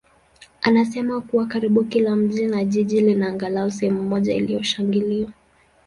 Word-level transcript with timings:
anasema 0.61 1.21
kuwa 1.21 1.45
karibu 1.45 1.83
kila 1.83 2.15
mji 2.15 2.45
na 2.47 2.63
jiji 2.65 3.01
lina 3.01 3.27
angalau 3.27 3.71
sehemu 3.71 4.03
moja 4.03 4.33
iliyoshangiliwa. 4.33 5.29